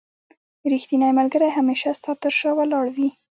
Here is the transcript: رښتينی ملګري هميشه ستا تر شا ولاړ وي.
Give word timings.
رښتينی 0.71 1.09
ملګري 1.19 1.49
هميشه 1.57 1.91
ستا 1.99 2.11
تر 2.21 2.31
شا 2.39 2.49
ولاړ 2.55 2.85
وي. 2.95 3.09